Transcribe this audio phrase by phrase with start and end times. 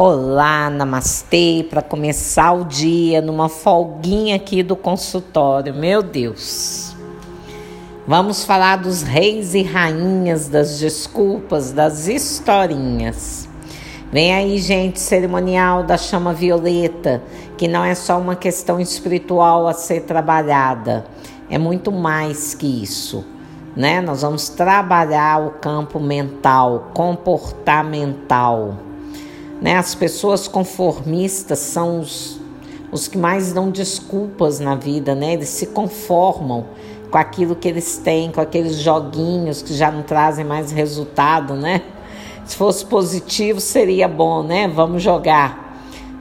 [0.00, 5.74] Olá, namastê, para começar o dia numa folguinha aqui do consultório.
[5.74, 6.94] Meu Deus.
[8.06, 13.48] Vamos falar dos reis e rainhas, das desculpas, das historinhas.
[14.12, 17.20] Vem aí, gente, cerimonial da chama violeta,
[17.56, 21.06] que não é só uma questão espiritual a ser trabalhada,
[21.50, 23.26] é muito mais que isso.
[23.74, 24.00] Né?
[24.00, 28.86] Nós vamos trabalhar o campo mental, comportamental
[29.60, 29.76] né?
[29.76, 32.40] As pessoas conformistas são os,
[32.92, 35.34] os que mais dão desculpas na vida, né?
[35.34, 36.66] Eles se conformam
[37.10, 41.82] com aquilo que eles têm, com aqueles joguinhos que já não trazem mais resultado, né?
[42.44, 44.68] Se fosse positivo seria bom, né?
[44.68, 45.68] Vamos jogar.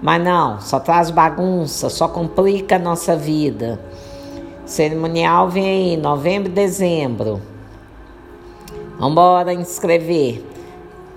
[0.02, 3.80] Mas não, só traz bagunça, só complica a nossa vida.
[4.66, 7.42] Cerimonial vem aí, novembro e dezembro.
[9.00, 10.44] Vamos inscrever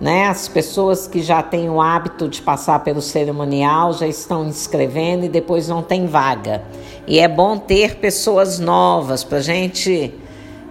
[0.00, 0.28] né?
[0.28, 5.28] As pessoas que já têm o hábito de passar pelo cerimonial já estão inscrevendo e
[5.28, 6.62] depois não tem vaga.
[7.06, 10.14] E é bom ter pessoas novas para gente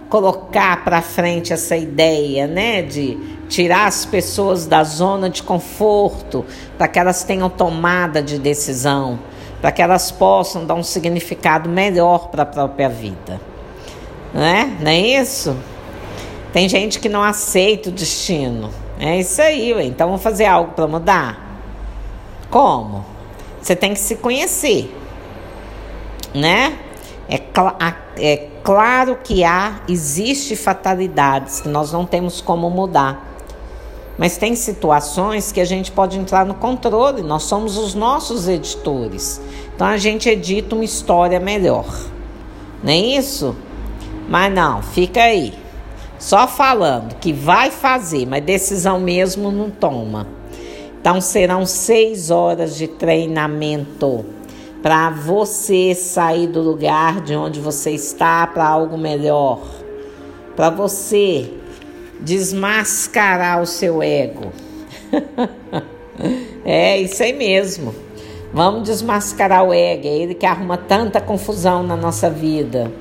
[0.08, 2.82] colocar para frente essa ideia, né?
[2.82, 3.16] De
[3.48, 6.44] tirar as pessoas da zona de conforto
[6.76, 9.18] para que elas tenham tomada de decisão,
[9.60, 13.40] para que elas possam dar um significado melhor para a própria vida.
[14.34, 14.76] Né?
[14.80, 15.56] Não é isso?
[16.52, 18.70] Tem gente que não aceita o destino.
[19.02, 19.84] É isso aí, ué.
[19.84, 21.58] então vamos fazer algo para mudar?
[22.50, 23.02] Como?
[23.58, 24.94] Você tem que se conhecer,
[26.34, 26.78] né?
[27.26, 27.70] É, cl
[28.18, 33.26] é claro que há, existe fatalidades que nós não temos como mudar.
[34.18, 39.40] Mas tem situações que a gente pode entrar no controle, nós somos os nossos editores.
[39.74, 41.86] Então a gente edita uma história melhor.
[42.82, 43.56] Não é isso?
[44.28, 45.54] Mas não, fica aí.
[46.20, 50.28] Só falando que vai fazer, mas decisão mesmo não toma.
[51.00, 54.26] Então serão seis horas de treinamento
[54.82, 59.62] para você sair do lugar de onde você está para algo melhor,
[60.54, 61.54] para você
[62.20, 64.52] desmascarar o seu ego.
[66.66, 67.94] é isso aí mesmo.
[68.52, 72.92] Vamos desmascarar o ego, é ele que arruma tanta confusão na nossa vida,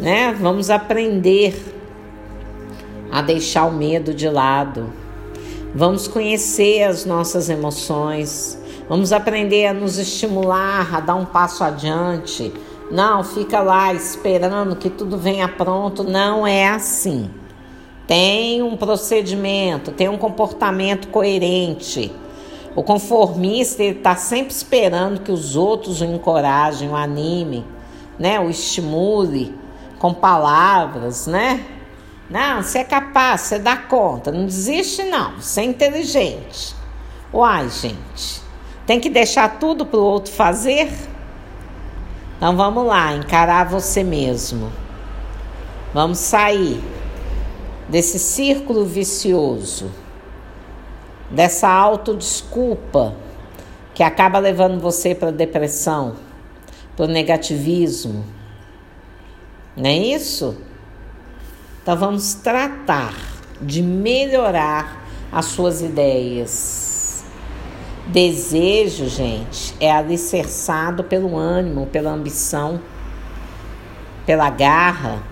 [0.00, 0.36] né?
[0.38, 1.77] Vamos aprender
[3.10, 4.92] a deixar o medo de lado.
[5.74, 8.58] Vamos conhecer as nossas emoções.
[8.88, 12.52] Vamos aprender a nos estimular, a dar um passo adiante.
[12.90, 16.02] Não, fica lá esperando que tudo venha pronto.
[16.02, 17.30] Não é assim.
[18.06, 22.10] Tem um procedimento, tem um comportamento coerente.
[22.74, 27.64] O conformista está sempre esperando que os outros o encorajem, o animem,
[28.18, 28.40] né?
[28.40, 29.54] o estimule
[29.98, 31.77] com palavras, né?
[32.30, 34.30] Não, você é capaz, você dá conta.
[34.30, 35.36] Não desiste, não.
[35.40, 36.74] Você é inteligente.
[37.32, 38.42] Uai, gente.
[38.86, 40.90] Tem que deixar tudo para o outro fazer?
[42.36, 44.70] Então vamos lá, encarar você mesmo.
[45.92, 46.82] Vamos sair
[47.88, 49.90] desse círculo vicioso,
[51.30, 53.14] dessa autodesculpa
[53.94, 56.16] que acaba levando você para depressão,
[56.96, 58.24] para negativismo.
[59.76, 60.56] Não é isso?
[61.88, 63.14] Então vamos tratar
[63.62, 67.24] de melhorar as suas ideias.
[68.08, 72.78] Desejo, gente, é alicerçado pelo ânimo, pela ambição,
[74.26, 75.22] pela garra.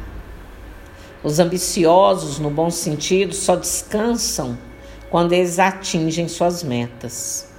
[1.22, 4.56] Os ambiciosos, no bom sentido, só descansam
[5.10, 7.50] quando eles atingem suas metas.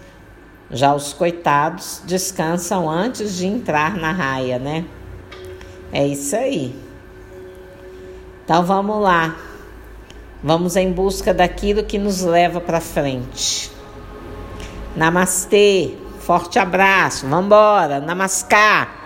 [0.72, 4.86] Já os coitados descansam antes de entrar na raia, né?
[5.94, 6.87] É isso aí.
[8.48, 9.36] Então vamos lá.
[10.42, 13.70] Vamos em busca daquilo que nos leva para frente.
[14.96, 15.96] Namastê.
[16.22, 17.28] Forte abraço.
[17.28, 18.00] Vamos embora.
[18.00, 18.97] Namaskar.